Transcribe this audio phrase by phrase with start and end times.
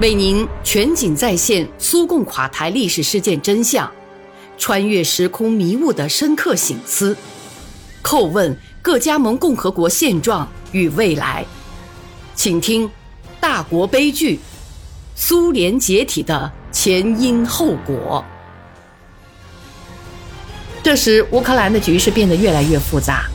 [0.00, 3.88] 为您全景再现苏共垮台历史事件真相，
[4.58, 7.16] 穿越时空迷雾的深刻醒思，
[8.02, 11.46] 叩问各加盟共和国现状与未来。
[12.34, 12.88] 请听
[13.38, 14.40] 《大国悲剧：
[15.14, 18.24] 苏联解体的前因后果》。
[20.82, 23.26] 这时，乌克兰的局势变得越来越复杂。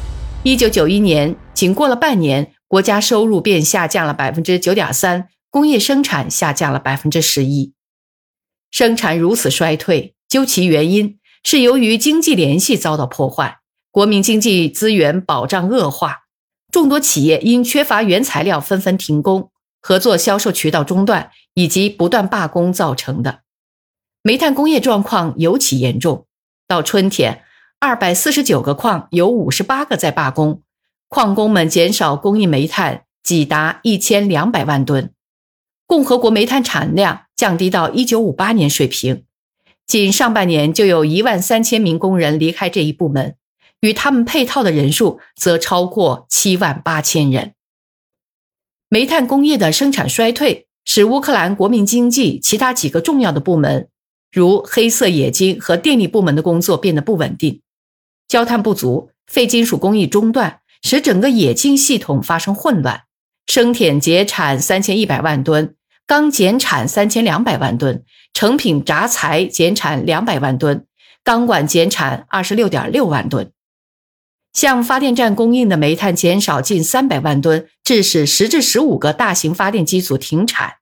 [0.43, 5.29] 一九九一年，仅过了半年，国家收入便下降了百分之九点三。
[5.51, 7.73] 工业生产下降了百分之十一，
[8.69, 13.57] 生产如此衰退，究其原因是由于经济联系遭到破坏，
[13.89, 16.19] 国民经济资源保障恶化，
[16.71, 23.39] 众多企业因缺乏原材料纷纷停工，合作销售渠道中断，以及不断罢工造成的。
[24.21, 26.27] 煤炭工业状况尤其严重，
[26.67, 27.43] 到春天，
[27.79, 30.61] 二百四十九个矿有五十八个在罢工，
[31.07, 35.11] 矿工们减少供应煤炭，几达一千两百万吨。
[35.89, 39.23] 共和国煤炭产量降低到一九五八年水平，
[39.87, 43.35] 仅上半年就有一万三千名工人离开这一部门，
[43.81, 47.55] 与他们配套的人数则超过七万八千人。
[48.87, 53.89] 煤炭工业的生产衰退，使乌克兰国民经济其他几个重要的部门，
[54.31, 57.63] 如黑色冶金和电力部门的工作变得不稳定，
[58.27, 63.05] 焦炭不足，废金属工艺中断，使整个冶金系统发生混乱，
[63.47, 65.73] 生铁减产三千一百万吨。
[66.09, 70.87] 钢减产三千两百万吨，成品轧材减产两百万吨，
[71.23, 73.51] 钢管减产二十六点六万吨。
[74.51, 80.77] 向发电站供应的煤炭减少近三百万吨，致使十至十五个大型发电机组停产。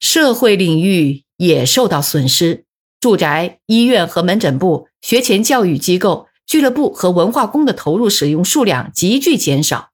[0.00, 2.64] 社会领域也受到损失，
[2.98, 9.90] 住宅、医院和门诊部、学前教育机构、俱乐部和文化宫的投入使用数量急剧减少。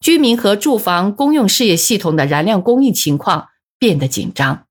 [0.00, 4.66] 居民和住房公用事业系统的燃料供应情况变得紧张，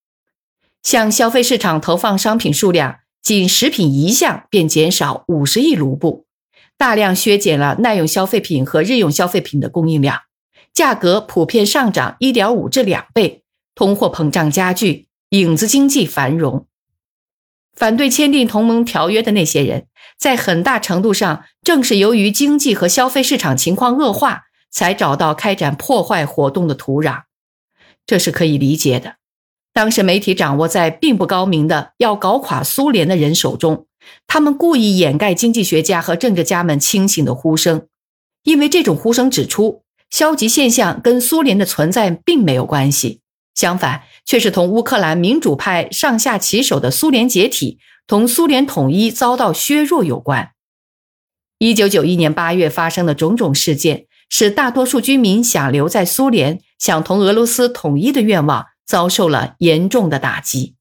[0.81, 6.25] 向消费市场投放商品数量，仅食品一项便减少五十亿卢布，
[6.77, 10.21] 大量削减了耐用消费品和日用消费品的供应量，
[10.73, 13.43] 价格普遍上涨一点五至两倍，
[13.75, 16.65] 通货膨胀加剧，影子经济繁荣。
[17.75, 19.85] 反对签订同盟条约的那些人，
[20.17, 24.45] 在很大程度上正是由于经济和消费市场情况恶化。
[24.69, 27.23] 才找到开展破坏活动的土壤，
[28.05, 29.15] 这是可以理解的。
[29.73, 33.85] 当时媒体掌握在并不高明的要搞垮苏联的人手中，
[34.25, 37.87] 他们故意掩盖经济学家和政治家们清醒的呼声，
[38.41, 43.21] 因为这种呼声指出，消极现象跟苏联的存在并没有关系，
[43.53, 50.53] 相反，却是同乌克兰民主派上下其手的苏联解体同苏联统一遭到削弱有关。
[51.59, 54.06] 一九九一年八月发生的种种事件。
[54.29, 60.75] 使大多数居民想留在苏联、想同俄罗斯统一的愿望遭受了严重的打击。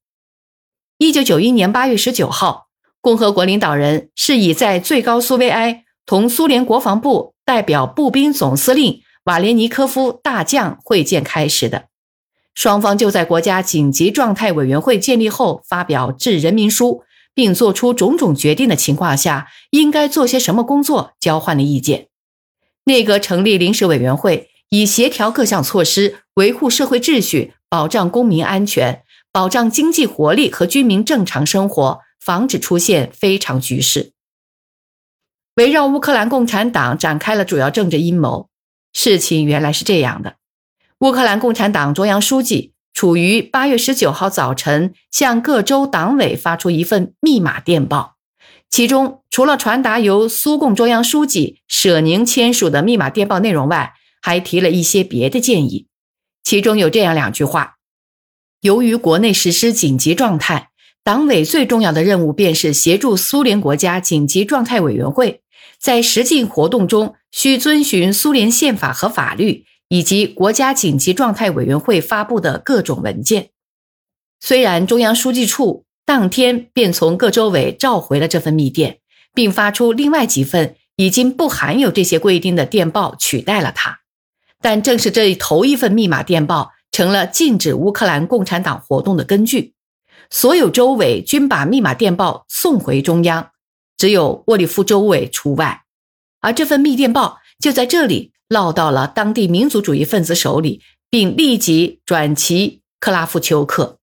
[0.97, 2.67] 一九九一年八月十九号，
[3.01, 11.85] 共和国领导人是以在最高苏维埃同苏联国防部代表步兵总司令瓦连尼科夫大将会见开始的。
[12.55, 17.03] 双方就在国家紧急状态委员会建立后发表致人民书，
[17.35, 22.07] 并做出种种决定的情况下，应该做些什么工作交换了意见。
[22.87, 29.03] 内阁成立临时委员会，以协调各项措施，维护社会秩序，保障公民安全，
[29.33, 34.13] 保障经济活力和居民正常生活，防止出现非常局势。
[35.55, 38.47] 围绕乌克兰共产党展开了主要政治阴谋。
[38.93, 40.37] 事情原来是这样的：
[40.99, 48.15] 乌克兰共产党中央书记处于八月十九号早晨向各州党委发出一份密码电报。
[48.69, 55.85] 其中，除了传达由苏共中央书记舍宁签署的密码电报内容外，还提了一些别的建议。
[56.43, 57.75] 其中有这样两句话：
[58.61, 60.69] 由于国内实施紧急状态，
[61.03, 65.43] 党委最重要的任务便是协助苏联国家紧急状态委员会
[65.79, 73.51] 在实际活动中需遵循苏联宪法和法律，以及国家紧急状态委员会发布的各种文件。
[74.39, 75.83] 虽然中央书记处。
[76.07, 78.99] 当天便从各州委召回了这份密电，
[79.37, 83.99] 并发出另外几份已经不含有这些规定的电报取代了它。
[84.59, 89.75] 但正是这头一份密码电报成了禁止乌克兰共产党活动的根据。
[90.31, 93.51] 所有州委均把密码电报送回中央，
[93.95, 95.83] 只有沃利夫州委除外。
[96.41, 100.81] 而这份密电报就在这里落到了当地民族主义分子手里，
[101.11, 103.99] 并立即转其克拉夫丘克。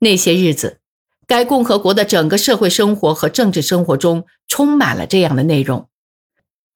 [0.00, 0.80] 那些日子，
[1.26, 5.88] 该共和国的整个社会生活和政治生活中充满了这样的内容。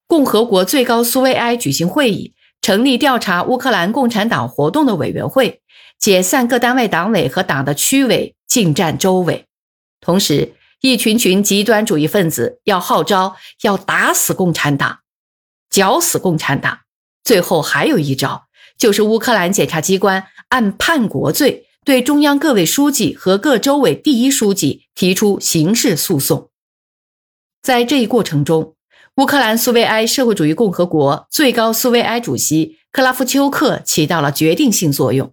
[0.06, 5.60] 共和国最高苏维埃举行会议，成立调查乌克兰共产党活动的委员会，
[5.98, 9.44] 解散各单位党委和党的区委、进占州委。
[10.00, 15.00] 同时，一群群极端主义分子要号召要打死共产党，
[15.68, 16.78] 绞死共产党。
[17.22, 18.46] 最后还有一招，
[18.78, 26.50] 就是乌克兰检察机关按叛国罪对中央各委书记和各州委第一书记提出刑事诉讼。
[27.62, 28.74] 在这一过程中，
[29.16, 35.32] 乌克兰苏维埃社会主义共和国最高苏维埃主席克拉夫丘克起到了决定性作用。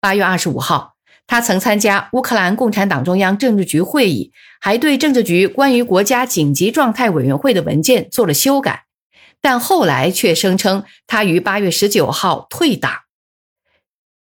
[0.00, 0.92] 八月二十五号，
[1.26, 4.30] 他曾参加乌克兰共产党中央政治局会议，
[4.60, 8.84] 还对政治局关于国家紧急状态委员会的文件做了修改，
[9.40, 12.92] 但后来却声称他于八月十九号退党。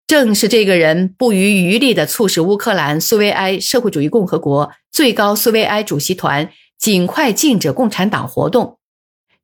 [0.08, 6.50] 正是这个人不遗余力地促使乌克兰苏维埃社会主义共和国最高苏维埃主席团
[6.80, 8.80] 尽快禁止共产党活动。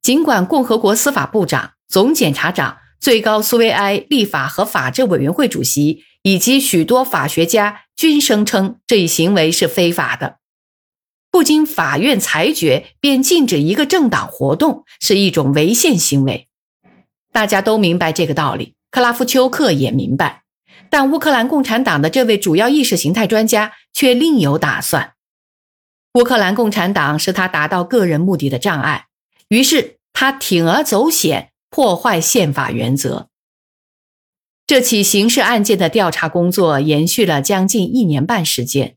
[0.02, 10.38] 尽管共和国司法部长、总检察长、最高苏维埃立法和法制委员会主席以及许多法学家均声称这一行为是非法的，
[11.30, 16.48] 不经法院裁决便禁止一个政党活动是一种违宪行为。
[17.34, 20.43] 大家都明白这个道理，克拉夫丘克也明白，
[20.94, 25.14] 但乌克兰共产党的这位主要意识形态专家却另有打算。
[26.14, 29.08] 乌克兰共产党是他达到个人目的的障碍。
[29.48, 33.30] 于是他铤而走险，破坏宪法原则。
[34.68, 38.96] 这起刑事案件的调查工作延续了将近一年半时间，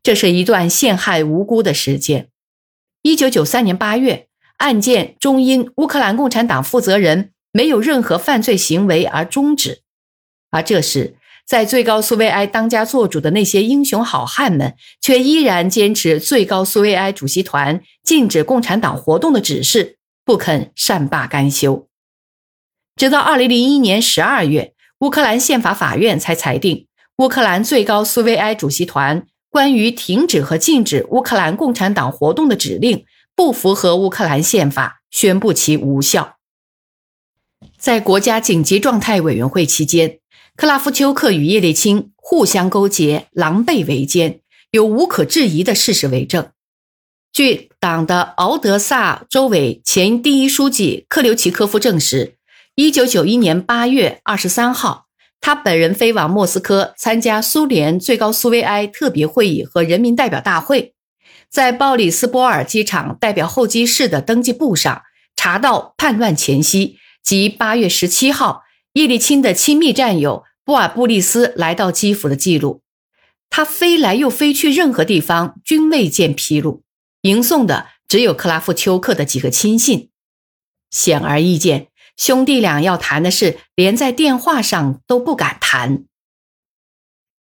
[0.00, 2.28] 这是一段陷害无辜的时间。
[3.02, 4.28] 一九九三年八月，
[4.58, 9.82] 案件终因乌克兰共产党负责人没有任何犯罪行为而终止。
[10.52, 11.16] 而这时，
[11.52, 21.86] 在最高苏维埃当家作主的那些英雄好汉们，却依然坚持最高苏维埃主席团禁止共产党活动的指示，不肯善罢甘休。
[22.96, 26.86] 直到二零零一年十二月，乌克兰宪法法院才裁定，
[27.18, 33.04] 乌克兰最高苏维埃主席团关于停止和禁止乌克兰共产党活动的指令
[33.36, 36.38] 不符合乌克兰宪法，宣布其无效。
[37.76, 40.21] 在国家紧急状态委员会期间。
[40.54, 44.40] 克拉夫丘克与叶利钦互相勾结，狼狈为奸，
[44.70, 46.50] 有无可置疑的事实为证。
[47.32, 52.36] 据党的敖德萨州委前第一书记克留奇科夫证实，
[52.74, 55.06] 一九九一年八月二十三号，
[55.40, 60.94] 他本人飞往莫斯科参加苏联最高苏维埃特别会议和人民代表大会，
[61.50, 65.02] 在鲍里斯波尔机场代表候机室的登记簿上
[65.34, 68.64] 查到叛乱前夕，即八月十七号。
[68.94, 72.82] 叶利钦的亲密战友布尔布利斯来到基辅的记录，
[73.48, 76.82] 他飞来又飞去，任何地方均未见披露。
[77.22, 80.10] 迎送的只有克拉夫丘克的几个亲信。
[80.90, 86.04] 显而易见，兄弟俩要谈的事，连在电话上都不敢谈。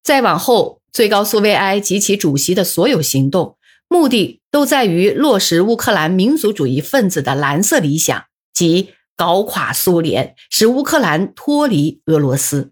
[0.02, 3.58] 再往后，最高苏维埃及其主席的所有行动，
[3.90, 8.94] 目的都在于落实乌克兰民族主义分子的蓝色理想，即。
[9.22, 12.72] 搞垮苏联，使乌克兰脱离俄罗斯。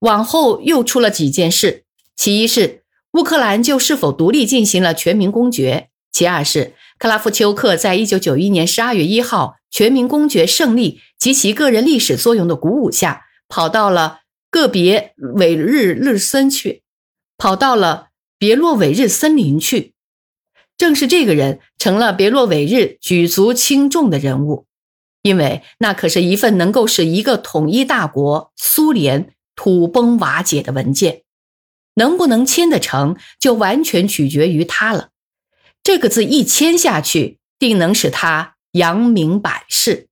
[0.00, 1.84] 往后又出了几件事：
[2.14, 2.82] 其一是
[3.12, 14.18] 乌克兰就是否独立进行了全民公决；其二是克拉夫丘克在一九九一年十二月一号全民公决胜利及其个人历史作用的鼓舞下，跑到了
[14.50, 16.82] 个别韦日日森去，
[17.38, 19.94] 跑到了别洛韦日森林去。
[20.76, 24.66] 正是这个人成了别洛韦日举足轻重的人物。
[25.22, 31.22] 因为那可是一份能够使一个统一大国苏联土崩瓦解的文件，
[31.94, 35.10] 能不能签得成，就完全取决于他了。
[35.82, 40.08] 这个字一签下去，定能使他扬名百世。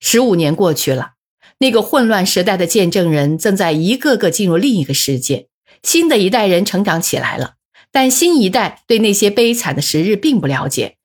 [0.00, 1.14] 十五年过去了，
[1.58, 5.48] 那个混乱时代的见证人正在一个个进入另一个世界，
[5.82, 7.54] 新的一代人成长起来了，
[7.90, 10.97] 但新一代对那些悲惨的时日并不了解。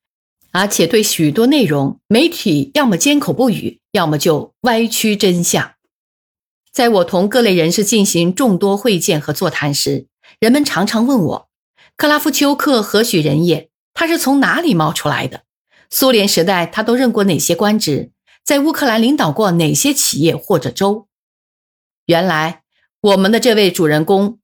[0.53, 5.73] 而且对许多内容，媒体要么缄口不语，要么就歪曲真相。
[6.71, 10.05] 在我同各类人士进行众多会见和座谈时，
[10.39, 11.49] 人们常常问我
[11.97, 13.69] ：“克拉夫丘克何许人也？
[13.95, 15.41] 他是从哪里冒出来的？
[15.89, 18.11] 苏联时代他都任过哪些官职？
[18.45, 21.07] 在乌克兰领导过哪些企业或者州？”
[22.05, 22.61] 原来，
[23.01, 24.37] 我们的这位主人公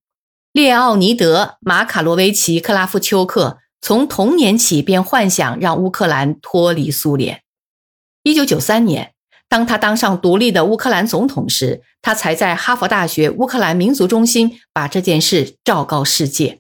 [0.52, 3.60] 列奥尼德·马卡罗维奇·克拉夫丘克。
[3.82, 7.42] 从童年起便幻想让乌克兰脱离苏联。
[8.24, 9.14] 一九九三年，
[9.48, 16.60] 当他当上独立的乌克兰总统时，他才在哈佛大学乌克兰民族中心把这件事昭告世界。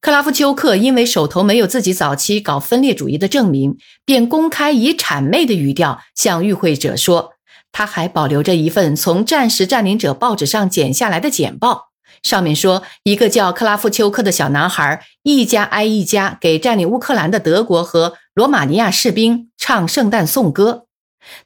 [0.00, 7.32] 克拉夫丘克因为手头没有自己早期搞分裂主义的证明，便公开以谄媚的语调向与会者说
[7.72, 11.93] ：“他还保留着一份从战时占领者报纸上剪下来的简报，
[12.24, 20.86] 上面说，一个叫克拉夫丘克的小男孩一家挨一家给占领乌克兰的德国和罗马尼亚士兵唱圣诞颂歌。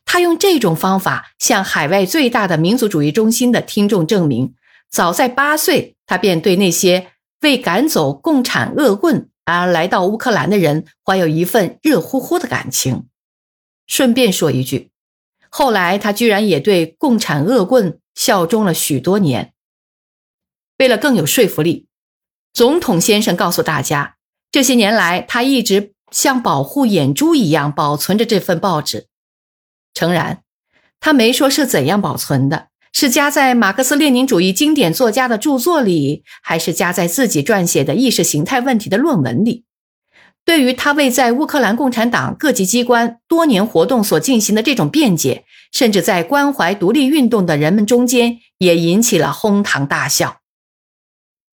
[0.05, 4.55] 他用这种方法向海外最大的民族主义中心的听众证明，
[4.89, 7.09] 早在八岁，他便对那些
[7.43, 13.07] 为赶走共产恶棍而来到乌克兰的人怀有一份热乎乎的感情。
[13.87, 14.91] 顺便说一句。
[15.49, 19.53] 后来，他居然也对共产恶棍效忠了许多年。
[20.79, 21.87] 为了更有说服力，
[22.53, 24.15] 总统先生告诉大家，
[24.53, 29.09] 这些年来他一直像保护眼珠一样保存着这份报纸。
[29.93, 30.43] 诚然，
[31.01, 39.65] 他没说是怎样保存的，是夹在马克思列宁主义经典作家的著作里，还是夹在自己撰写的意识形态问题的论文里。
[40.45, 50.39] 对于他为在乌克兰共产党各级机关多年活动所进行的这种辩解，甚至在关怀独立运动的人们中间也引起了哄堂大笑。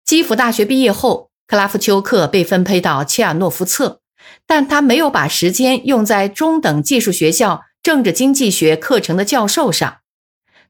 [0.05, 4.01] 基辅大学毕业后，克拉夫丘克被分配到切尔诺夫策，
[4.47, 9.99] 但他没有把时间用在中等技术学校政治经济学课程的教授上。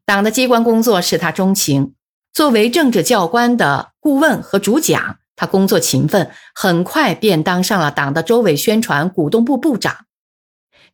[0.04, 1.94] 党的机关工作使他钟情，
[2.32, 5.18] 作为政治教官的顾问和主讲。
[5.36, 10.06] 他工作勤奋，很快便当上了党的州委宣传鼓动部部长。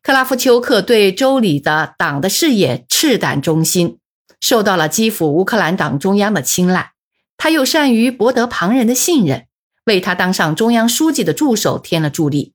[0.02, 3.98] 克拉夫丘克对州里的党的事业赤胆忠心，
[4.40, 6.92] 受到了基辅乌克兰党中央的青睐。
[7.42, 9.46] 他又善于博得旁人的信任，
[9.86, 12.52] 为他当上中央书记的助手添了助力。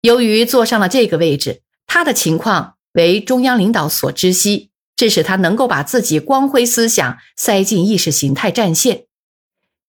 [0.00, 9.04] 由于坐上了这个位置，他的情况为中央领导所知悉，这使他能够把自己光辉思想塞进意识形态战线。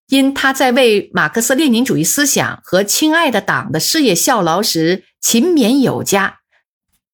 [0.10, 6.40] 因他在为马克思列宁主义思想和亲爱的党的事业效劳时勤勉有加，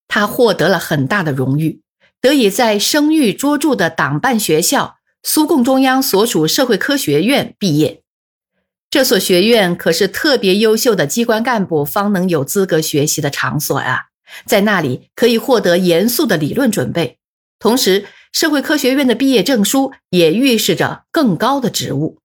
[0.08, 1.84] 他获得了很大的荣誉，
[2.20, 4.97] 得以在声誉卓著的党办学校
[5.30, 8.02] 苏共中央所属社会科学院毕业。
[8.90, 14.06] 这所学院可是特别优秀的机关干部方能有资格学习的场所啊，
[14.46, 17.18] 在那里可以获得严肃的理论准备，
[17.60, 22.20] 同时社会科学院的毕业证书也预示着更高的职务。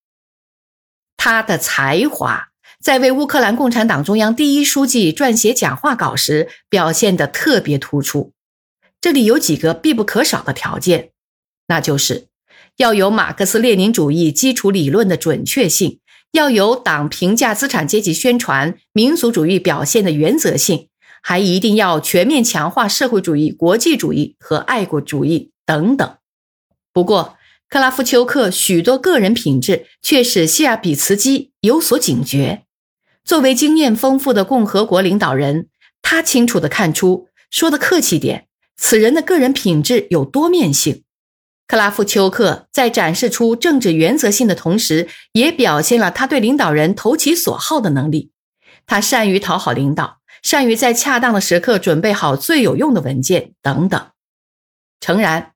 [1.17, 8.31] 他的才华在为乌克兰共产党中央第一书记撰写讲话稿时表现得特别突出。
[9.01, 11.11] 这里有几个必不可少的条件，
[11.67, 12.29] 那就是
[12.79, 16.01] 要有马克思列宁主义基础理论的准确性，
[16.33, 20.89] 要有党评价资产阶级宣传民族主义表现的原则性，
[21.23, 26.17] 还一定要全面强化社会主义、国际主义和爱国主义等等。
[26.93, 27.37] 不过，
[27.69, 32.65] 克拉夫丘克许多个人品质却使谢尔比茨基有所警觉。
[33.25, 35.69] 作为经验丰富的共和国领导人，
[36.03, 41.05] 他清楚地看出，说的客气点，此人的个人品质有多面性。
[41.73, 48.31] 克拉夫丘克在展示出政治原则性的同时，也表现了他对领导人投其所好的能力。
[48.85, 54.11] 他善于讨好领导，善于在恰当的时刻准备好最有用的文件等等。
[55.01, 55.53] 诚然。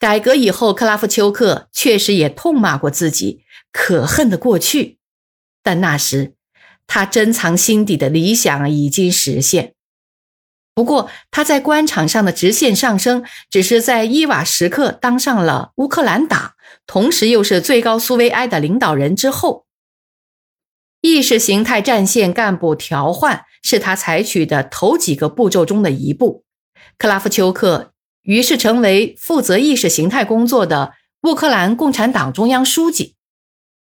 [0.00, 4.98] 改革以后，克拉夫丘克确实也痛骂过自己可恨的过去，
[5.62, 6.34] 但那时
[6.88, 9.74] 他珍藏心底的理想已经实现。
[10.74, 16.52] 不过，他在官场上的直线上升，只是在伊瓦什克当上了乌克兰党，
[16.86, 19.66] 同时又是最高苏维埃的领导人之后。
[21.00, 26.44] 意识形态战线干部调换是他采取的头几个步骤中的一步。
[26.96, 27.90] 克拉夫丘克。
[28.22, 33.16] 于是成为负责意识形态工作的乌克兰共产党中央书记。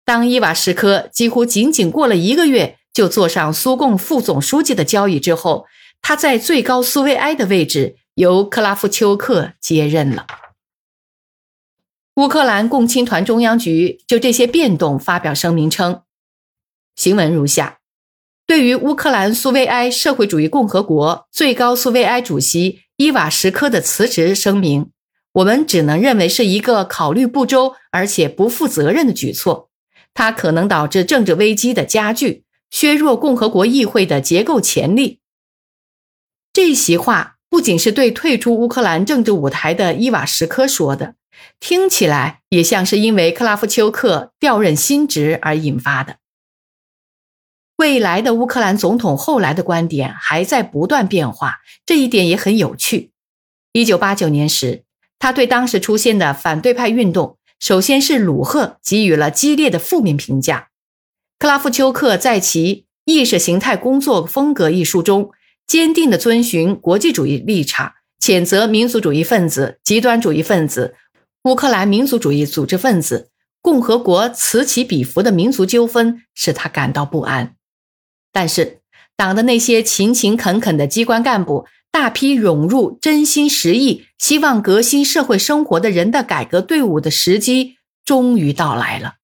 [0.04, 5.66] 当伊瓦什科几乎仅仅过了一个月就坐上苏共副总书记的交椅之后，
[6.02, 10.26] 他在最高苏维埃的位置由克拉夫丘克接任了。
[12.16, 16.02] 乌克兰共青团中央局就这些变动发表声明称
[16.96, 17.78] ：“行文如下：
[18.46, 24.90] 对于乌克兰苏维埃社会主义共和国最高苏维埃主席。”伊瓦什科的辞职声明，
[25.32, 29.70] 我们只能认为是一个考虑不周而且不负责任的举措。
[30.12, 35.19] 它可能导致政治危机的加剧，削弱共和国议会的结构潜力。
[36.70, 41.16] 这席话不仅是对退出乌克兰政治舞台的伊瓦什科说的，
[41.58, 46.18] 听起来也像是因为克拉夫丘克调任新职而引发的。
[47.74, 53.10] 未来的乌克兰总统后来的观点还在不断变化，这一点也很有趣。
[53.72, 54.84] 一九八九年时，
[55.18, 60.68] 他对当时出现的反对派运动，首先是鲁赫给予了激烈的负面评价。
[61.36, 65.32] 克拉夫丘克在其《意识形态工作风格》一书中，
[65.70, 70.96] 坚定地遵循国际主义立场，谴责民族主义分子、极端主义分子、
[71.44, 73.30] 乌克兰民族主义组织分子、
[73.62, 77.54] 共和国此起彼伏的民族纠纷，使他感到不安。
[78.32, 78.80] 但是，
[79.14, 89.18] 党的那些勤勤恳恳的机关干部，大批涌入、真心实意希望革新社会生活的人的改革队伍的时机终于到来了。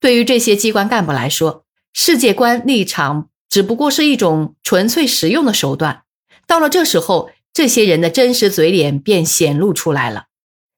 [0.00, 6.02] 对于这些机关干部来说，世界观立场只不过是一种纯粹实用的手段。
[6.46, 10.26] 到了这时候，这些人的真实嘴脸便显露出来了。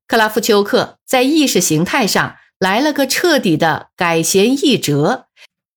[0.06, 5.26] 克拉夫丘克在意识形态上来了个彻底的改弦易辙，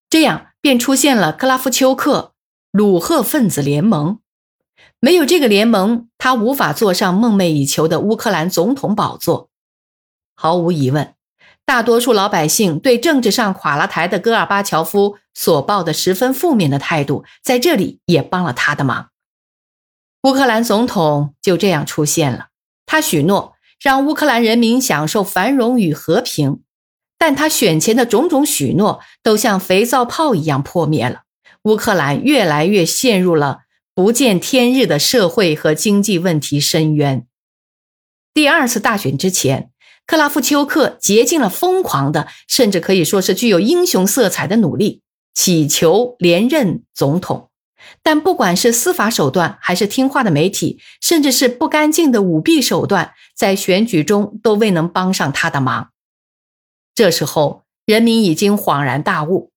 [0.09, 2.33] 这样便出现了克拉夫丘克
[2.71, 4.19] 鲁赫分子联盟。
[4.99, 9.49] 没有这个联盟，他无法坐上梦寐以求的乌克兰总统宝座。
[10.35, 11.13] 毫无疑问，
[11.65, 19.09] 大多数老百姓对政治上垮了台的戈尔巴乔夫所抱的十分负面的态度，在这里也帮了他的忙。
[20.23, 22.47] 乌克兰总统就这样出现了。
[22.85, 26.61] 他许诺让乌克兰人民享受繁荣与和平，
[27.17, 31.23] 但他选前的种种许诺都像肥皂泡一样破灭了。
[31.63, 33.61] 乌克兰越来越陷入了
[33.95, 37.25] 不见天日的社会和经济问题深渊。
[38.33, 39.71] 第二次大选之前，
[40.05, 45.01] 克拉夫丘克竭尽了疯狂的，甚至可以说是具有英雄色彩的努力，
[45.33, 47.49] 祈求连任总统。
[48.01, 55.89] 但不管是司法手段，还是听话的媒体，甚至是不干净的舞弊手段，在选举中都未能帮上他的忙。
[56.95, 59.51] 这时候，人民已经恍然大悟：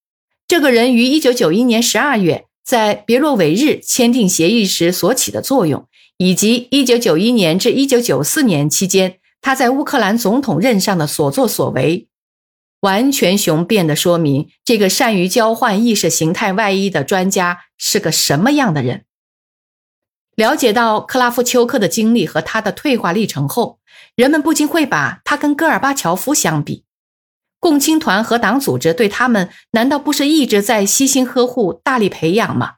[0.49, 5.87] 这个人于一九九一年十二月在别洛韦日签订协议时所起的作用，
[6.17, 12.09] 以及一九九一年至一九九四年期间他在乌克兰总统任上的所作所为。
[12.81, 19.05] 完全雄辩地说明，这个善于交换意识形态外衣的专家是个什么样的人。
[20.35, 23.79] 了解到克拉夫丘克的经历和他的退化历程后，
[24.17, 26.83] 人们不禁会把他跟戈尔巴乔夫相比。
[27.61, 32.75] 共青团和党组织对他们难道不是一直在悉心呵护、大力培养吗？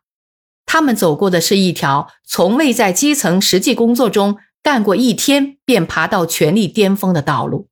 [0.66, 4.37] 他们走过的是一条从未在基层实际工作中
[4.68, 7.70] 干过一天便爬到权力巅峰的道路。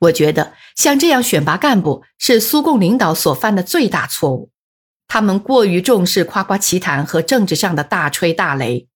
[0.00, 4.50] 我觉得像这样选拔干部是苏共领导所犯的最大错误。
[5.06, 8.88] 他们过于重视夸夸其谈和政治上的大吹大擂，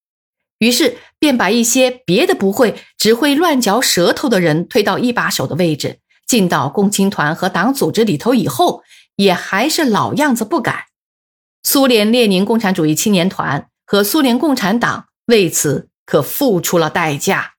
[0.59, 5.99] 于是便把一些别的不会、只会乱嚼舌头的人推到一把手的位置。
[6.27, 8.83] 进到共青团和党组织里头以后，
[9.15, 10.87] 也还是老样子不改。
[11.63, 17.56] 苏联列宁共产主义青年团和苏联共产党为此可付出了代价。